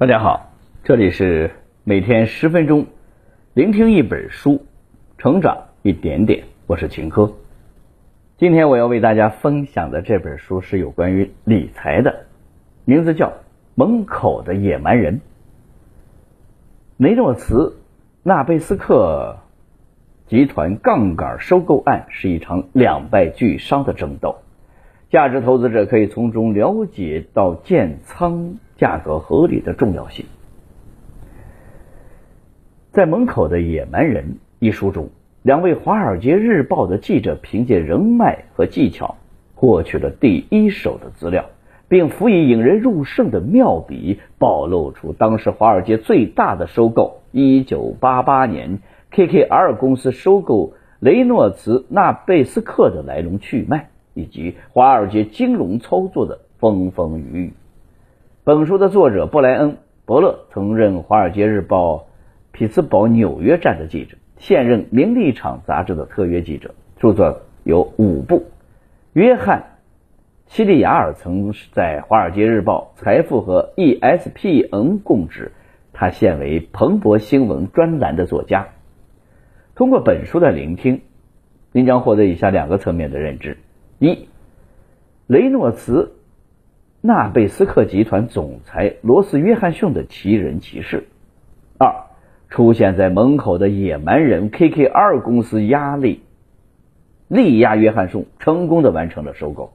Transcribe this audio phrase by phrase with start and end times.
[0.00, 1.50] 大家好，这里是
[1.84, 2.86] 每天十分钟，
[3.52, 4.64] 聆听一本书，
[5.18, 6.44] 成长一点点。
[6.66, 7.30] 我是秦科。
[8.38, 12.24] 今天我要为大家分享的这本书是有关于理财的，
[12.86, 13.26] 名字叫
[13.74, 15.16] 《门口的野蛮人》。
[16.96, 17.76] 雷诺茨
[18.22, 19.36] 纳贝斯克
[20.28, 24.36] 集团杠杆收购案是一场两败俱伤的争斗，
[25.10, 28.54] 价值投资者可以从中了解到建仓。
[28.80, 30.24] 价格合理的重要性，
[32.92, 34.24] 在《门口的野蛮人》
[34.58, 35.10] 一书中，
[35.42, 39.16] 两位《华尔街日报》的记者凭借人脉和技巧
[39.54, 41.44] 获取了第一手的资料，
[41.88, 48.78] 并辅以引人入胜的妙笔，暴露出当时华尔街最大的收购——一九八八年
[49.12, 57.52] KKR 公司收购雷诺茨纳贝斯克的来龙去脉，以及华尔街金融操作的风风雨雨。
[58.42, 59.72] 本书的作者布莱恩·
[60.06, 61.96] 伯勒曾任《华尔街日报》
[62.52, 68.44] 匹兹堡纽约站的记者，现任《名利场》杂志的特约记者，著作有五部。
[69.12, 69.58] 约翰·
[70.46, 75.52] 西利亚尔曾在《华尔街日报》财富和 ESPN 供职，
[75.92, 78.68] 他现为彭博新闻专栏的作家。
[79.74, 81.02] 通过本书的聆听，
[81.72, 83.58] 您将获得以下两个层面的认知：
[83.98, 84.30] 一、
[85.26, 86.12] 雷诺茨。
[87.02, 91.08] 纳贝斯克集团总裁罗斯·约翰逊的奇人奇事。
[91.78, 92.04] 二，
[92.50, 96.22] 出现在门口的野蛮人 KKR 公司压力
[97.26, 99.72] 力压约翰逊，成功的完成了收购。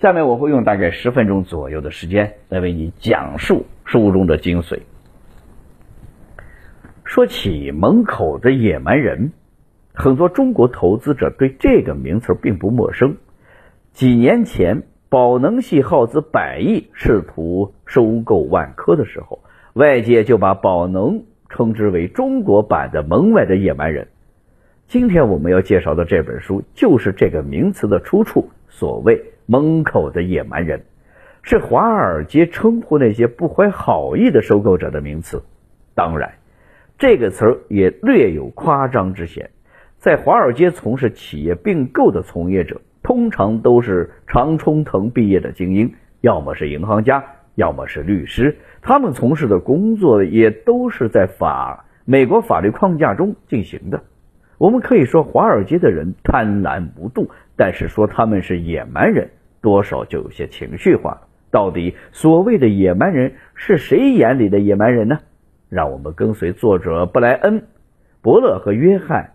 [0.00, 4.80] 下面我会用大概十分钟左右的时间来为你讲述书中的精髓。
[7.04, 9.32] 说起门口的野蛮人，
[9.92, 13.18] 很多中国投资者对这个名词并不陌生。
[13.92, 19.40] 几年前，宝能系耗资百亿试图收购万科的时候，
[19.72, 24.06] 外界就把宝能称之为中国版的门外的野蛮人。
[24.86, 28.50] 今天我们要介绍的这本书就是这个名词的出处。
[28.68, 30.84] 所谓门口的野蛮人，
[31.42, 35.42] 是华尔街称呼那些不怀好意的收购者的名词。
[35.94, 36.34] 当然，
[36.98, 39.50] 这个词儿也略有夸张之嫌。
[39.96, 42.80] 在华尔街从事企业并购的从业者。
[43.08, 47.24] 通常都是常春藤毕业的精英，要么是银行家，
[47.54, 48.54] 要么是律师。
[48.82, 54.02] 他们从事的工作也都是在法美国法律框架中进行的。
[54.58, 59.30] 我们可以说华尔街的人贪婪无度，但是说他们是野蛮人，
[59.62, 61.22] 多少就有些情绪化了。
[61.50, 65.20] 到底所谓的野蛮人是谁眼里的野蛮人呢？
[65.70, 67.60] 让我们跟随作者布莱恩·
[68.20, 69.30] 伯勒和约翰。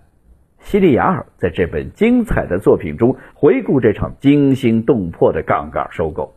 [0.64, 6.34] 西利亚尔在这本精彩的作品中回顾这场惊心动魄的杠杆收购。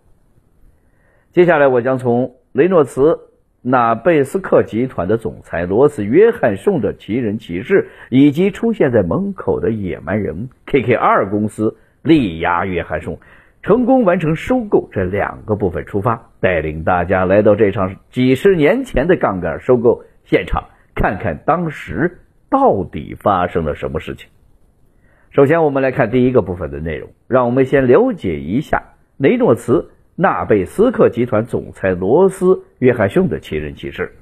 [1.33, 3.21] 接下来，我将从雷诺茨
[3.63, 13.19] 纳贝斯克集团的总裁罗斯·约翰逊的奇人奇事，以及出现在门口的野蛮人 KKR 公司力压约翰逊，
[13.63, 20.65] 成功完成收购这两个部分出发，带领大家来到这场几十年前的杠杆收购现场，
[20.95, 22.19] 看看当时。
[22.49, 24.29] 到底发生了什么事情？
[25.31, 27.11] 首先，我们来看第一个部分的内容。
[27.27, 32.47] 让我们先了解一下雷诺茨纳贝斯克集团总裁罗斯·
[32.79, 34.15] 约翰逊的奇人奇事。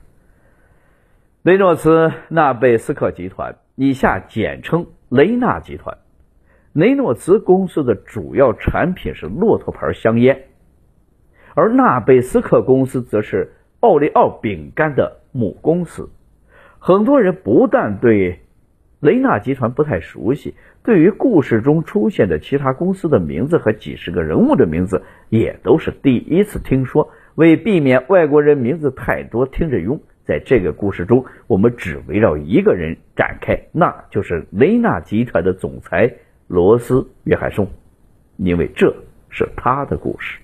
[1.42, 5.98] 雷诺茨纳贝斯克集团以下简称雷纳集团。
[6.72, 10.46] 雷诺茨公司的主要产品是骆驼牌香烟，
[11.54, 16.08] 而纳贝斯克公司则是奥利奥饼干的母公司。
[16.86, 18.40] 很多人不但对
[19.00, 27.10] 雷纳集团不太熟悉，对于故事中出现的其他公司的名字和几十个人物的名字也都是第一次听说。
[27.36, 36.12] 为避免外国人名字太多听着庸，在这个故事中，我们只围绕一个人展开，那就是雷纳集团的总裁
[36.48, 37.66] 罗斯·约翰逊，
[38.36, 38.94] 因为这
[39.30, 40.38] 是他的故事。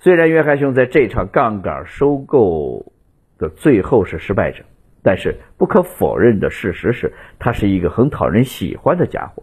[0.00, 2.92] 虽然约翰逊在这场杠杆收购
[3.38, 4.62] 的最后是失败者。
[5.04, 9.42] 但是不可否认的事实是，他是一个很讨人喜欢的家伙。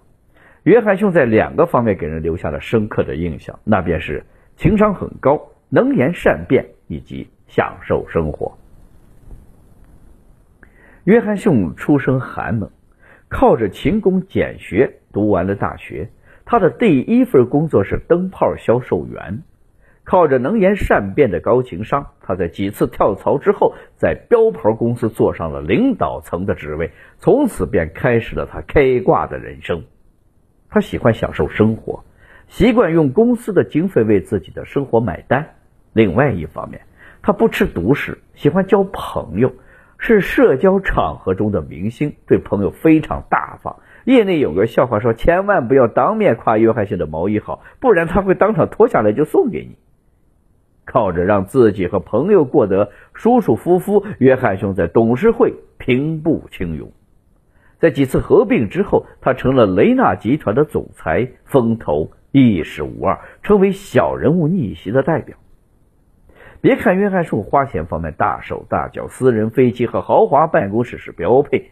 [0.64, 4.26] 约翰逊在两个方面给人留下了深刻的印象，那便是
[4.56, 8.58] 情商很高、能言善辩以及享受生活。
[11.04, 12.70] 约翰逊出身寒门，
[13.30, 16.10] 靠着勤工俭学读完了大学。
[16.44, 19.44] 他的第一份工作是灯泡销售员。
[20.04, 29.84] 靠着能言善辩的高情商，他在几次跳槽之后，在标牌公司坐上了领导层的职位，从此便开始了他开挂的人生。
[30.70, 32.04] 他喜欢享受生活，
[32.48, 35.56] 习惯用公司的经费为自己的生活买单。
[35.94, 36.82] 另外一方面，
[37.22, 39.54] 他不吃独食，喜欢交朋友，
[39.98, 43.78] 是社交场合中的明星，对朋友非常大方。
[44.06, 49.78] 业内有个笑话说，千万不要当面夸约翰逊的毛衣好，不然他会当场脱下来就送给你。
[50.86, 56.92] 靠着让自己和朋友过得舒舒服服，约翰逊在董事会平步青云。
[57.80, 65.36] 在几次合并之后，他成了雷纳集团的总裁，风头一时无二，成为小人物逆袭的代表。
[66.62, 71.72] 别看约翰逊花钱方面大手大脚，私人飞机和豪华办公室是标配，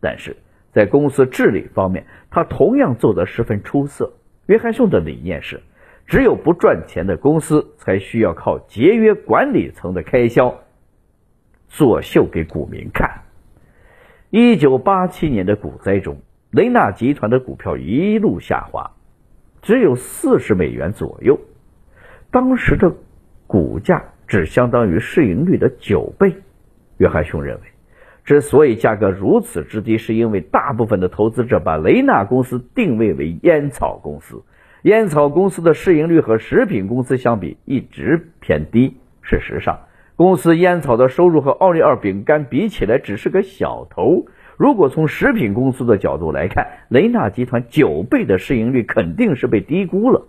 [0.00, 0.36] 但是
[0.70, 4.12] 在公司治理方面，他同样做得十分出色。
[4.46, 5.60] 约翰逊的理念是，
[6.08, 10.54] 只有不赚钱的公司才需要靠节约管理层的开销，
[11.68, 13.24] 作秀给股民看。
[14.30, 16.16] 一九八七年的股灾中，
[16.50, 18.90] 雷纳集团的股票一路下滑，
[19.60, 21.38] 只有四十美元左右。
[22.30, 22.90] 当时的
[23.46, 26.34] 股价只相当于市盈率的九倍。
[26.96, 27.60] 约翰逊认为，
[28.24, 34.42] 之所以价格如此之低，是因为大部分的投资者把雷纳公司定位为烟草公司。
[34.82, 38.96] 烟草公司的市盈率和食品公司相比一直偏低。
[39.22, 39.80] 事实上，
[40.14, 44.26] 公司烟草的收入和奥利奥饼干比起来只是个小头。
[44.56, 50.26] 如果从食品公司的角度来看，雷纳集团九倍的市盈率肯定是被低估了。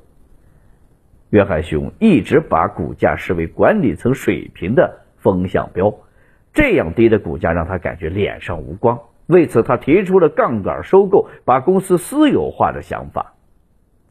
[1.29, 5.93] 约翰逊一直把股价视为管理层水平的风向标，
[6.53, 8.99] 这样低的股价让他感觉脸上无光。
[9.27, 13.35] 为此，他提出了杠杆收购、把公司私有化的想法。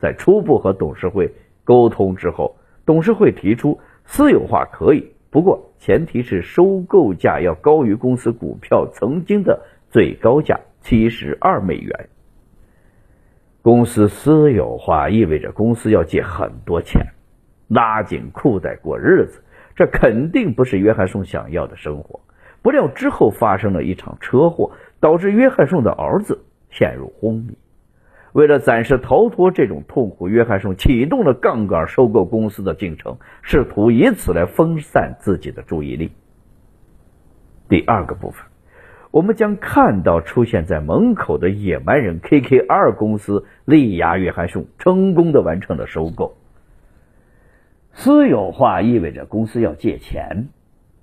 [0.00, 1.30] 在初步和董事会
[1.64, 2.56] 沟通之后，
[2.86, 5.12] 董事会提出私有化可以。
[5.30, 9.60] 不过，前提是收购价要高于公司股票曾经的
[9.90, 12.08] 最高价七十二美元。
[13.60, 17.06] 公司私有化意味着公司要借很多钱，
[17.68, 19.42] 拉紧裤带过日子，
[19.76, 22.20] 这肯定不是约翰逊想要的生活。
[22.62, 27.54] 不料之后发生了一场车祸，导致约翰逊的儿子陷入昏迷。
[28.32, 36.12] 为了暂时逃脱这种痛苦，约翰逊启动了杠杆收购公司的进程，试图以此来分散自己的注意力。
[37.68, 38.44] 第二个部分，
[39.10, 46.36] 我们将看到出现在门口的野蛮人 KKR 公司力压约翰逊，成功的完成了收购。
[47.94, 50.48] 私有化意味着公司要借钱，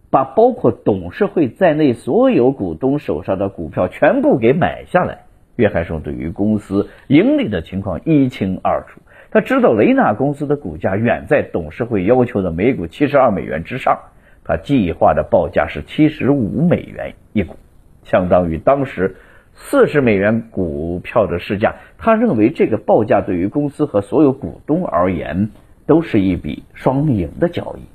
[0.10, 5.25] 把包括董事会在内所有股东手上的股票全部给买下来。
[5.56, 14.00] 约翰逊对于公司盈利的情况一清二楚，他知道雷纳公司的股价远在董事会要求的每股七十二美元之上，
[14.44, 17.56] 他计划的报价是七十五美元一股，
[18.04, 19.16] 相当于当时
[19.54, 21.76] 四十美元股票的市价。
[21.98, 25.52] 他认为这个报价对于公司和所有股东而言
[25.86, 27.88] 都是一笔双赢的交易。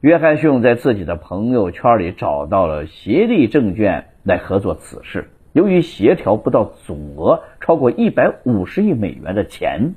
[0.00, 5.28] 约翰逊在自己的朋友圈里找到了协力证券来合作此事。
[5.58, 9.94] 由于协调不到总额超过一百五十亿美元的钱，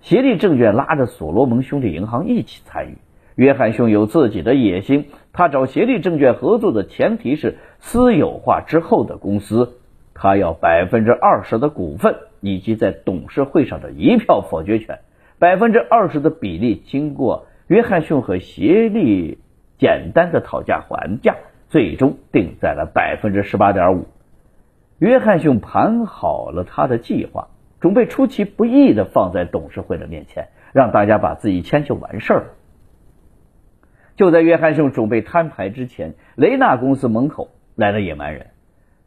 [0.00, 2.96] 协力证券拉着所罗门兄弟银行一起参与。
[3.34, 9.74] 约翰逊有自己的野心，他找协力证券合作的前提是私有化之后的公司，
[10.14, 15.00] 他要百分之二十的股份以及在董事会上的一票否决权。
[15.38, 19.36] 百分之二十的比例经过约翰逊和协力
[19.76, 21.36] 简单的讨价还价，
[21.68, 24.06] 最终定在了百分之十八点五。
[25.02, 27.48] 约翰逊盘好了他的计划，
[27.80, 32.46] 准备出其不意的放在董事会的面前，让大家把自己签就完事儿了。
[34.14, 38.46] 就在约翰逊准备摊牌之前，雷纳公司门口来了野蛮人。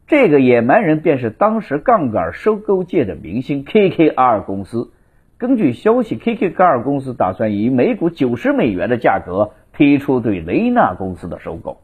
[0.06, 4.92] 这个野蛮人便是当时杠杆收购界的明星 KKR 公司。
[5.38, 11.80] 根据消息，KKR 公司打算以每股九十美元的价格提出对雷纳公司的收购。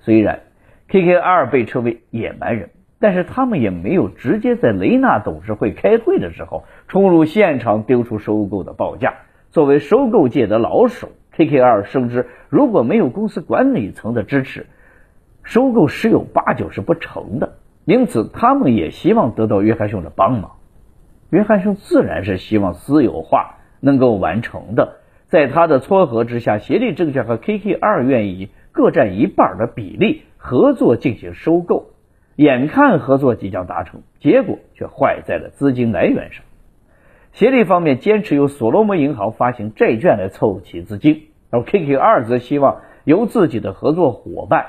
[0.00, 0.40] 虽然
[0.88, 2.70] KKR 被称为野蛮人。
[3.06, 9.14] 但是他们也没有直接在雷纳董事会开会的时候冲入现场丢出收购的报价。
[9.52, 14.66] 作为收购界的老手，KKR 深知如果没有公司管理层的支持，
[15.44, 17.58] 收购十有八九是不成的。
[17.84, 20.56] 因此，他们也希望得到约翰逊的帮忙。
[21.30, 24.96] 约翰逊自然是希望私有化能够完成的。
[25.26, 31.90] 在他的撮合之下，协力证券和 KKR 愿意各占一半的比例合作进行收购。
[32.36, 36.44] 眼看合作即将达成，结果却坏在了资金来源上。
[37.32, 44.66] 协力方面坚持由所罗门银行发行债券来凑齐资金，而 KKR 则希望由自己的合作伙伴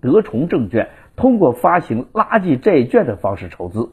[0.00, 3.90] 德崇证券通过发行垃圾债券的方式筹资。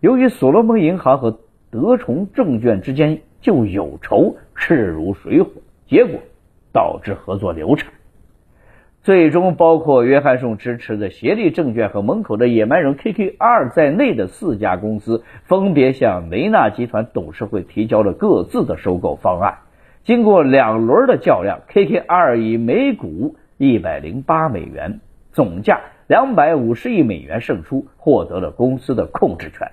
[0.00, 5.50] 由于所罗门银行和德崇证券之间就有仇，势如水火，
[5.86, 6.20] 结果
[6.72, 7.92] 导致合作流产。
[9.02, 19.60] 最终，包括约翰逊支持的协力证券和门口的野蛮人 KKR 在内的四家公司，分别向雷纳集团董事会提交了各自的收购方案。
[20.04, 25.00] 经过两轮的较量，KKR 以每股一百零八美元，
[25.32, 29.72] 总价两百五十亿美元胜出，获得了公司的控制权。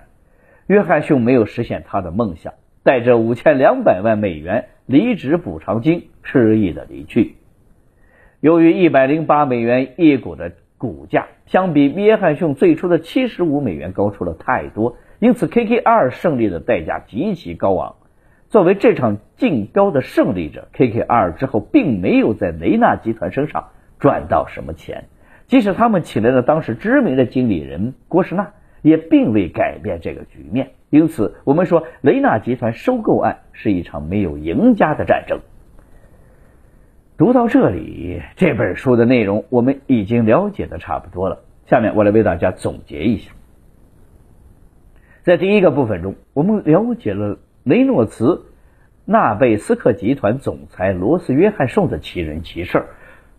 [0.68, 7.34] 约翰逊没有实现他的梦想，带着五千两百万美元离职补偿金，失意的离去。
[8.40, 17.96] 由于一百零八美元一股的股价，相比约翰逊最初的七十五美元高出了太多，因此 KKR 胜利的代价极其高昂。
[18.48, 25.06] 作为这场竞标的胜利者，KKR 之后并没有在雷纳集团身上赚到什么钱，
[25.48, 28.52] 即使他们请来了当时知名的经理人郭士纳，
[28.82, 30.70] 也并未改变这个局面。
[30.90, 35.40] 因此，我们说雷纳集团收购案是一场没有赢家的战争。
[37.18, 41.40] 读到这里，这本书的内容我们已经了解的差不多了。
[41.66, 43.32] 下面我来为大家总结一下。
[45.24, 48.44] 在第一个部分中，我们了解了雷诺茨
[49.04, 52.86] 纳贝斯克集团总裁罗斯约翰逊的奇人奇事儿。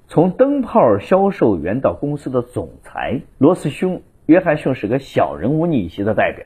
[0.10, 6.46] 从灯泡销售员到公司的总裁，罗斯兄约翰逊是个小人物逆袭的代表。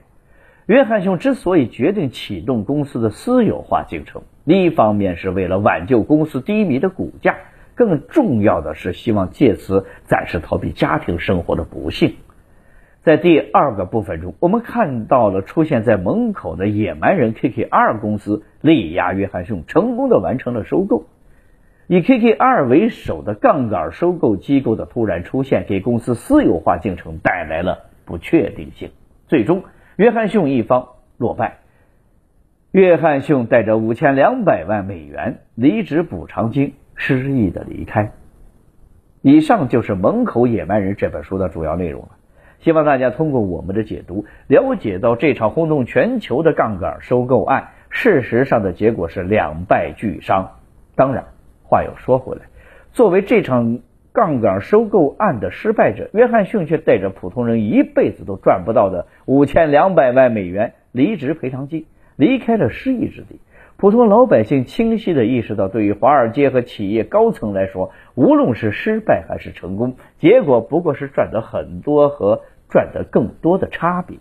[0.65, 7.36] 约翰逊之所以决定启动公司的私有化进程，一方面是为了挽救公司低迷的股价，
[7.75, 12.15] 更重要的是希望借此暂时逃避家庭生活的不幸。
[13.01, 21.08] 在第二个部分中，我们看到了出现在门口的野蛮人 KKR 公司力压约翰逊，成功的完成了收购。
[21.88, 28.91] 以 KKR 为首的杠杆收购机构的突然出现，给公司私有化进程带来了不确定性，
[29.27, 29.63] 最终。
[29.96, 31.60] 约翰逊一方落败，
[32.72, 38.12] 约翰逊带着五千两百万美元离职补偿金失意的离开。
[39.22, 42.10] 以上就是《门口野蛮人》这本书的主要内容了。
[42.60, 50.50] 希望大家通过我们的解读，了解到这场轰动全球的杠杆收购案，事实上的结果是两败俱伤。
[50.96, 51.24] 当然，
[51.64, 52.42] 话又说回来，
[52.92, 53.80] 作为这场。
[54.13, 63.39] 杠杆收购案的失败者约翰逊却带着普通人一辈子都赚不到的五千两百万美元离职赔偿金离开了失意之地。
[63.75, 74.20] 普通老百姓清晰的意识到，对于华尔街和企业高层来说，无论是失败还是成功，结果不过是赚得很多和赚得更多的差别。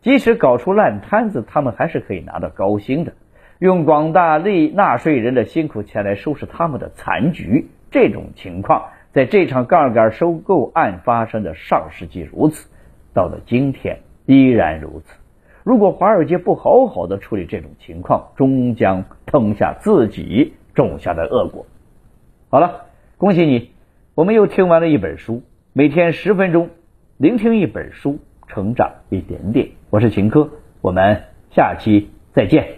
[0.00, 3.14] 即使搞出烂摊子，他们还是可以拿到高薪的，
[3.58, 7.66] 用广大利纳税人的辛苦钱来收拾他们的残局。
[7.90, 8.84] 这种情况。
[9.18, 12.68] 在这场杠杆收购案发生的上世纪如此，
[13.12, 15.18] 到了今天依然如此。
[15.64, 21.66] 如果华尔街不好好的处理这种情况，终将吞下自己种下的恶果。
[22.48, 22.82] 好了，
[23.16, 23.72] 恭喜你，
[24.14, 25.42] 我们又听完了一本书。
[25.72, 26.70] 每天十分钟，
[27.16, 29.70] 聆听一本书，成长一点点。
[29.90, 30.48] 我是秦科，
[30.80, 32.77] 我们下期再见。